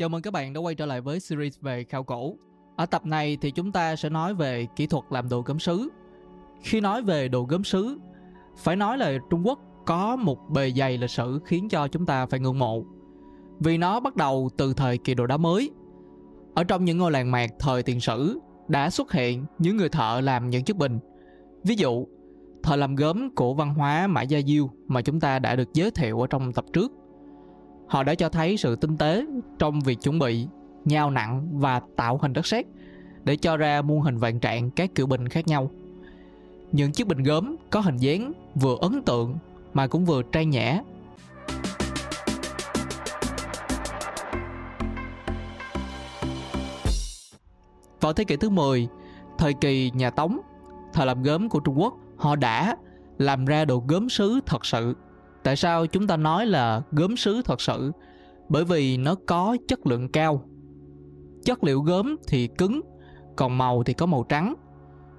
[0.00, 2.36] Chào mừng các bạn đã quay trở lại với series về khảo cổ.
[2.76, 5.88] Ở tập này thì chúng ta sẽ nói về kỹ thuật làm đồ gốm sứ.
[6.62, 7.98] Khi nói về đồ gốm sứ,
[8.56, 12.26] phải nói là Trung Quốc có một bề dày lịch sử khiến cho chúng ta
[12.26, 12.84] phải ngưỡng mộ.
[13.58, 15.70] Vì nó bắt đầu từ thời kỳ đồ đá mới.
[16.54, 18.38] Ở trong những ngôi làng mạc thời tiền sử
[18.68, 20.98] đã xuất hiện những người thợ làm những chiếc bình.
[21.64, 22.06] Ví dụ,
[22.62, 25.90] thợ làm gốm của văn hóa Mã Gia Diêu mà chúng ta đã được giới
[25.90, 26.92] thiệu ở trong tập trước
[27.90, 29.26] Họ đã cho thấy sự tinh tế
[29.58, 30.46] trong việc chuẩn bị,
[30.84, 32.66] nhào nặng và tạo hình đất sét
[33.24, 35.70] để cho ra muôn hình vạn trạng các kiểu bình khác nhau.
[36.72, 39.38] Những chiếc bình gốm có hình dáng vừa ấn tượng
[39.72, 40.80] mà cũng vừa trang nhã.
[48.00, 48.88] Vào thế kỷ thứ 10,
[49.38, 50.40] thời kỳ nhà Tống,
[50.92, 52.76] thời làm gốm của Trung Quốc, họ đã
[53.18, 54.94] làm ra đồ gốm sứ thật sự
[55.42, 57.92] tại sao chúng ta nói là gốm sứ thật sự?
[58.48, 60.44] Bởi vì nó có chất lượng cao.
[61.44, 62.80] Chất liệu gốm thì cứng,
[63.36, 64.54] còn màu thì có màu trắng.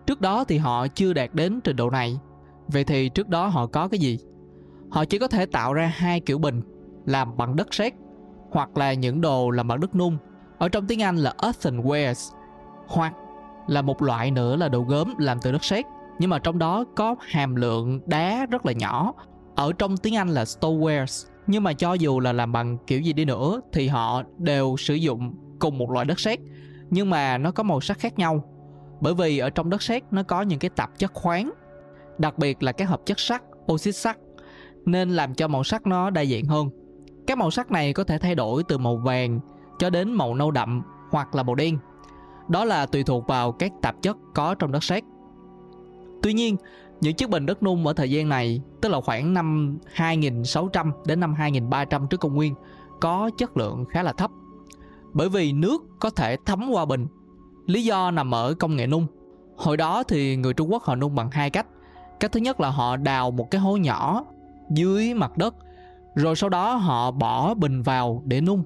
[0.06, 2.20] Trước đó thì họ chưa đạt đến trình độ này.
[2.68, 4.20] Vậy thì trước đó họ có cái gì?
[4.90, 6.62] Họ chỉ có thể tạo ra hai kiểu bình,
[7.06, 7.94] làm bằng đất sét,
[8.52, 10.18] hoặc là những đồ làm bằng đất nung.
[10.58, 12.32] Ở trong tiếng anh là earthenware
[12.88, 13.14] hoặc
[13.68, 15.86] là một loại nữa là đồ gốm làm từ đất sét.
[16.20, 19.14] Nhưng mà trong đó có hàm lượng đá rất là nhỏ
[19.62, 23.14] ở trong tiếng Anh là stonewares nhưng mà cho dù là làm bằng kiểu gì
[23.14, 26.40] đi nữa, thì họ đều sử dụng cùng một loại đất sét.
[26.90, 28.44] Nhưng mà nó có màu sắc khác nhau.
[29.02, 31.52] Bởi vì ở trong đất sét, nó có những cái tạp chất khoáng.
[32.18, 34.18] Đặc biệt là các hợp chất sắt, oxit sắt,
[34.86, 36.70] nên làm cho màu sắc nó đa dạng hơn.
[37.28, 39.40] Các màu sắc này có thể thay đổi từ màu vàng
[39.80, 41.78] cho đến màu nâu đậm hoặc là màu đen.
[42.50, 45.04] Đó là tùy thuộc vào các tạp chất có trong đất sét.
[46.22, 46.58] Tuy nhiên
[47.02, 51.20] những chiếc bình đất nung ở thời gian này, tức là khoảng năm 2600 đến
[51.20, 52.56] năm 2300 trước công nguyên,
[53.02, 54.32] có chất lượng khá là thấp.
[55.14, 57.08] Bởi vì nước có thể thấm qua bình.
[57.66, 59.08] Lý do nằm ở công nghệ nung.
[59.58, 61.68] Hồi đó thì người Trung Quốc họ nung bằng hai cách.
[62.20, 64.26] Cách thứ nhất là họ đào một cái hố nhỏ
[64.70, 65.56] dưới mặt đất,
[66.16, 68.64] rồi sau đó họ bỏ bình vào để nung.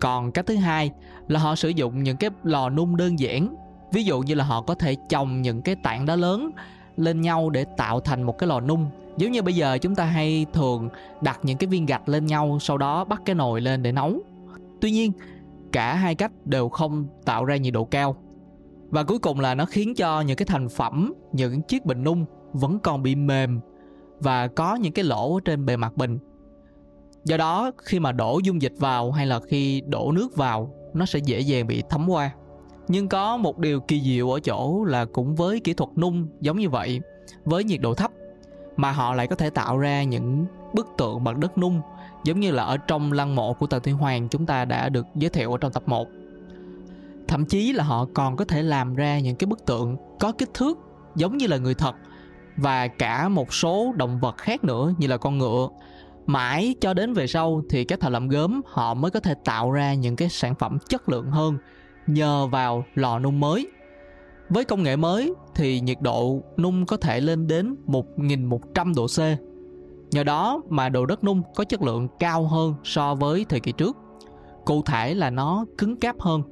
[0.00, 0.90] Còn cách thứ hai
[1.28, 3.54] là họ sử dụng những cái lò nung đơn giản.
[3.92, 6.50] Ví dụ như là họ có thể trồng những cái tảng đá lớn
[6.96, 8.86] lên nhau để tạo thành một cái lò nung.
[9.16, 10.88] Giống như bây giờ chúng ta hay thường
[11.20, 14.18] đặt những cái viên gạch lên nhau, sau đó bắt cái nồi lên để nấu.
[14.80, 15.12] Tuy nhiên,
[15.72, 18.16] cả hai cách đều không tạo ra nhiệt độ cao.
[18.88, 22.24] Và cuối cùng là nó khiến cho những cái thành phẩm, những chiếc bình nung
[22.52, 23.60] vẫn còn bị mềm
[24.18, 26.18] và có những cái lỗ trên bề mặt bình
[27.26, 31.06] do đó, khi mà đổ dung dịch vào hay là khi đổ nước vào, nó
[31.06, 32.30] sẽ dễ dàng bị thấm qua
[32.88, 36.58] nhưng có một điều kỳ diệu ở chỗ là cũng với kỹ thuật nung giống
[36.58, 37.00] như vậy,
[37.44, 38.10] với nhiệt độ thấp,
[38.76, 41.80] mà họ lại có thể tạo ra những bức tượng bằng đất nung,
[42.24, 45.06] giống như là ở trong lăng mộ của Tần Thiên Hoàng chúng ta đã được
[45.14, 46.08] giới thiệu ở trong tập 1.
[47.28, 50.54] Thậm chí là họ còn có thể làm ra những cái bức tượng có kích
[50.54, 50.78] thước
[51.14, 51.94] giống như là người thật
[52.56, 55.68] và cả một số động vật khác nữa như là con ngựa.
[56.26, 59.70] Mãi cho đến về sau thì các thợ làm gốm họ mới có thể tạo
[59.70, 61.58] ra những cái sản phẩm chất lượng hơn
[62.06, 63.68] nhờ vào lò nung mới.
[64.48, 69.18] Với công nghệ mới thì nhiệt độ nung có thể lên đến 1100 độ C.
[70.10, 73.72] Nhờ đó mà đồ đất nung có chất lượng cao hơn so với thời kỳ
[73.72, 73.96] trước.
[74.64, 76.42] Cụ thể là nó cứng cáp hơn.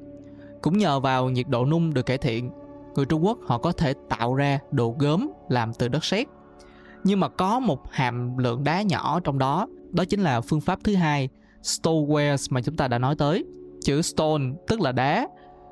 [0.61, 2.51] Cũng nhờ vào nhiệt độ nung được cải thiện,
[2.95, 6.27] người Trung Quốc họ có thể tạo ra đồ gốm làm từ đất sét.
[7.03, 10.79] Nhưng mà có một hàm lượng đá nhỏ trong đó, đó chính là phương pháp
[10.83, 11.29] thứ hai,
[11.61, 13.45] stoneware mà chúng ta đã nói tới.
[13.81, 15.27] Chữ stone tức là đá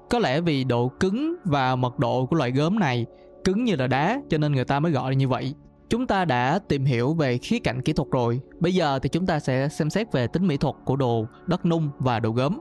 [0.10, 3.06] có lẽ vì độ cứng và mật độ của loại gốm này
[3.44, 5.54] cứng như là đá cho nên người ta mới gọi là như vậy.
[5.90, 8.42] Chúng ta đã tìm hiểu về khía cạnh kỹ thuật rồi.
[8.60, 11.66] Bây giờ thì chúng ta sẽ xem xét về tính mỹ thuật của đồ đất
[11.66, 12.60] nung và đồ gốm.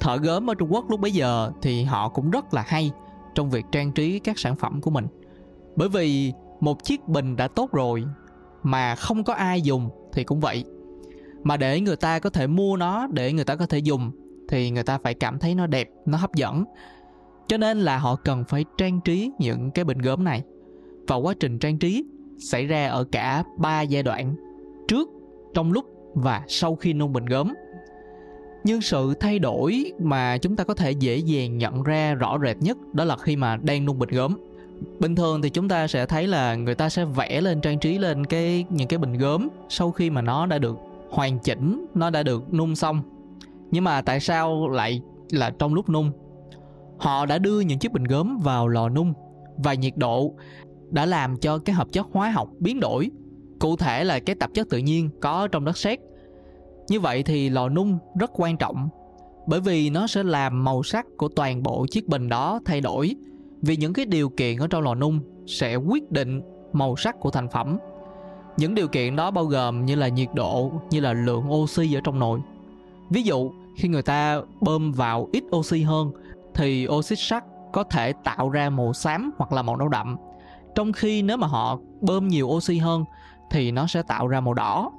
[0.00, 2.90] Thợ gốm ở Trung Quốc lúc bấy giờ thì họ cũng rất là hay
[3.34, 5.06] trong việc trang trí các sản phẩm của mình.
[5.76, 8.04] Bởi vì một chiếc bình đã tốt rồi
[8.62, 10.64] mà không có ai dùng thì cũng vậy.
[11.42, 14.10] Mà để người ta có thể mua nó, để người ta có thể dùng
[14.50, 16.64] thì người ta phải cảm thấy nó đẹp, nó hấp dẫn.
[17.48, 20.42] Cho nên là họ cần phải trang trí những cái bình gốm này.
[21.08, 22.04] Và quá trình trang trí
[22.38, 24.34] xảy ra ở cả ba giai đoạn,
[24.88, 25.08] trước,
[25.54, 27.52] trong lúc và sau khi nung bình gốm.
[28.64, 32.56] Nhưng sự thay đổi mà chúng ta có thể dễ dàng nhận ra rõ rệt
[32.60, 34.36] nhất đó là khi mà đang nung bình gốm.
[34.98, 37.98] Bình thường thì chúng ta sẽ thấy là người ta sẽ vẽ lên, trang trí
[37.98, 40.76] lên cái, những cái bình gốm sau khi mà nó đã được
[41.10, 43.02] hoàn chỉnh, nó đã được nung xong
[43.70, 45.00] nhưng mà tại sao lại
[45.30, 46.12] là trong lúc nung?
[46.98, 49.12] Họ đã đưa những chiếc bình gốm vào lò nung
[49.56, 50.34] và nhiệt độ
[50.90, 53.10] đã làm cho cái hợp chất hóa học biến đổi.
[53.58, 56.00] Cụ thể là cái tạp chất tự nhiên có trong đất sét.
[56.88, 58.88] Như vậy thì lò nung rất quan trọng,
[59.46, 63.16] bởi vì nó sẽ làm màu sắc của toàn bộ chiếc bình đó thay đổi,
[63.62, 66.40] vì những cái điều kiện ở trong lò nung sẽ quyết định
[66.72, 67.78] màu sắc của thành phẩm.
[68.56, 72.00] Những điều kiện đó bao gồm như là nhiệt độ, như là lượng oxy ở
[72.04, 72.40] trong nồi.
[73.10, 73.50] Ví dụ
[73.80, 76.12] khi người ta bơm vào ít oxy hơn
[76.54, 80.16] thì oxit sắt có thể tạo ra màu xám hoặc là màu nâu đậm.
[80.74, 83.04] Trong khi nếu mà họ bơm nhiều oxy hơn
[83.50, 84.90] thì nó sẽ tạo ra màu đỏ.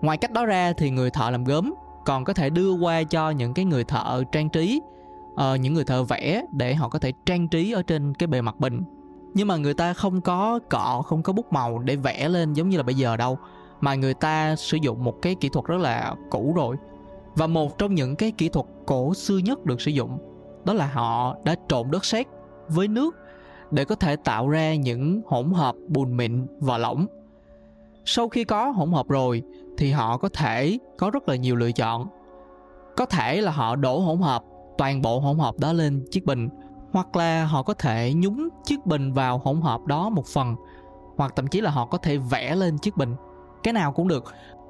[0.00, 1.74] Ngoài cách đó ra thì người thợ làm gốm
[2.04, 4.80] còn có thể đưa qua cho những cái người thợ trang trí
[5.32, 8.40] uh, những người thợ vẽ để họ có thể trang trí ở trên cái bề
[8.40, 8.82] mặt bình
[9.34, 12.68] nhưng mà người ta không có cọ không có bút màu để vẽ lên giống
[12.68, 13.38] như là bây giờ đâu
[13.80, 16.76] mà người ta sử dụng một cái kỹ thuật rất là cũ rồi
[17.36, 20.18] và một trong những cái kỹ thuật cổ xưa nhất được sử dụng,
[20.64, 22.26] đó là họ đã trộn đất sét
[22.68, 23.16] với nước
[23.70, 27.06] để có thể tạo ra những hỗn hợp bùn mịn và lỏng.
[28.04, 29.42] Sau khi có hỗn hợp rồi,
[29.78, 32.08] thì họ có thể có rất là nhiều lựa chọn.
[32.96, 34.42] Có thể là họ đổ hỗn hợp,
[34.78, 36.48] toàn bộ hỗn hợp đó lên chiếc bình,
[36.92, 40.54] hoặc là họ có thể nhúng chiếc bình vào hỗn hợp đó một phần,
[41.16, 43.14] hoặc thậm chí là họ có thể vẽ lên chiếc bình.
[43.62, 44.24] Cái nào cũng được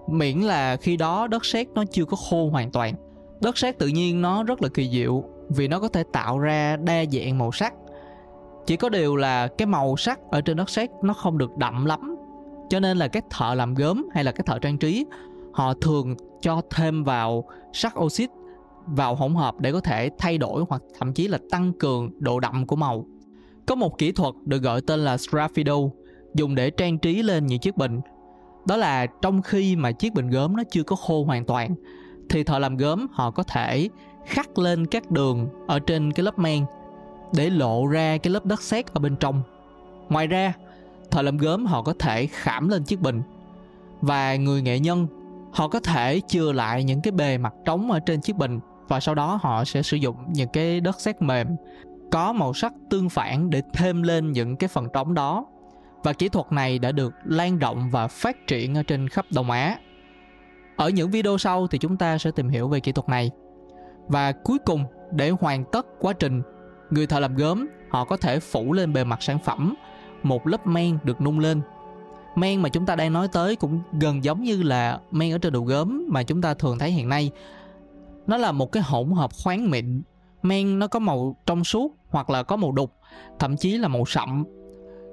[0.09, 2.95] miễn là khi đó đất sét nó chưa có khô hoàn toàn
[3.41, 6.77] đất sét tự nhiên nó rất là kỳ diệu vì nó có thể tạo ra
[6.77, 7.75] đa dạng màu sắc
[8.67, 11.85] chỉ có điều là cái màu sắc ở trên đất sét nó không được đậm
[11.85, 12.17] lắm,
[12.69, 15.07] cho nên là các thợ làm gốm hay là các thợ trang trí,
[15.53, 18.31] họ thường cho thêm vào sắt oxit
[18.87, 22.41] vào hỗn hợp để có thể thay đổi hoặc thậm chí là tăng cường độ
[22.41, 23.07] đậm của màu.
[23.67, 25.91] Có một kỹ thuật được gọi tên là sgraffito
[26.35, 28.01] dùng để trang trí lên những chiếc bình.
[28.67, 31.75] Đó là trong khi mà chiếc bình gốm nó chưa có khô hoàn toàn
[32.29, 33.89] thì thợ làm gốm họ có thể
[34.27, 36.65] khắc lên các đường ở trên cái lớp men
[37.35, 39.43] để lộ ra cái lớp đất sét ở bên trong.
[40.09, 40.53] Ngoài ra,
[41.11, 43.23] thợ làm gốm họ có thể khảm lên chiếc bình
[44.01, 45.07] và người nghệ nhân
[45.53, 49.01] họ có thể chừa lại những cái bề mặt trống ở trên chiếc bình và
[49.01, 51.49] sau đó họ sẽ sử dụng những cái đất sét mềm
[52.11, 55.47] có màu sắc tương phản để thêm lên những cái phần trống đó
[56.07, 59.51] và kỹ thuật này đã được lan rộng và phát triển ở trên khắp Đông
[59.51, 59.79] Á.
[60.77, 63.31] Ở những video sau thì chúng ta sẽ tìm hiểu về kỹ thuật này.
[64.09, 66.43] Và cuối cùng, để hoàn tất quá trình,
[66.91, 69.75] người thợ làm gốm họ có thể phủ lên bề mặt sản phẩm
[70.23, 71.61] một lớp men được nung lên.
[72.35, 75.53] Men mà chúng ta đang nói tới cũng gần giống như là men ở trên
[75.53, 77.31] đồ gốm mà chúng ta thường thấy hiện nay
[78.27, 80.03] nó là một cái hỗn hợp khoáng mịn
[80.43, 82.93] men nó có màu trong suốt hoặc là có màu đục
[83.39, 84.45] thậm chí là màu sậm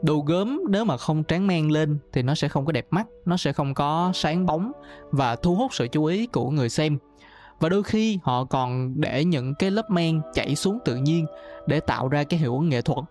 [0.04, 3.08] đồ gốm nếu mà không tráng men lên thì nó sẽ không có đẹp mắt,
[3.26, 4.72] nó sẽ không có sáng bóng
[5.12, 6.98] và thu hút sự chú ý của người xem.
[7.60, 11.26] Và đôi khi họ còn để những cái lớp men chảy xuống tự nhiên
[11.68, 13.06] để tạo ra cái hiệu ứng nghệ thuật.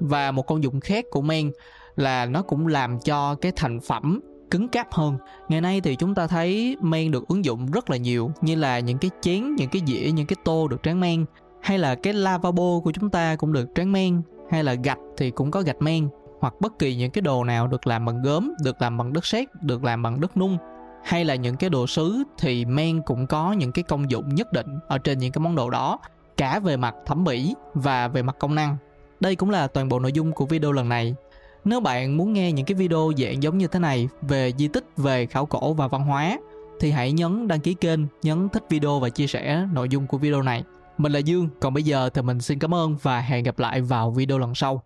[0.00, 1.52] Và một công dụng khác của men
[1.96, 4.20] là nó cũng làm cho cái thành phẩm
[4.50, 5.18] cứng cáp hơn.
[5.48, 8.78] Ngày nay thì chúng ta thấy men được ứng dụng rất là nhiều, như là
[8.78, 11.24] những cái chén, những cái dĩa, những cái tô được tráng men,
[11.60, 15.30] hay là cái lavabo của chúng ta cũng được tráng men, hay là gạch thì
[15.30, 16.08] cũng có gạch men
[16.44, 19.26] hoặc bất kỳ những cái đồ nào được làm bằng gốm được làm bằng đất
[19.26, 20.58] sét được làm bằng đất nung
[21.04, 24.52] hay là những cái đồ sứ thì men cũng có những cái công dụng nhất
[24.52, 25.98] định ở trên những cái món đồ đó
[26.36, 28.76] cả về mặt thẩm mỹ và về mặt công năng
[29.20, 31.14] đây cũng là toàn bộ nội dung của video lần này
[31.64, 34.84] nếu bạn muốn nghe những cái video dạng giống như thế này về di tích,
[34.96, 36.38] về khảo cổ và văn hóa
[36.80, 40.18] thì hãy nhấn đăng ký kênh, nhấn thích video và chia sẻ nội dung của
[40.18, 40.64] video này.
[40.98, 43.80] Mình là Dương, còn bây giờ thì mình xin cảm ơn và hẹn gặp lại
[43.80, 44.82] vào video lần sau.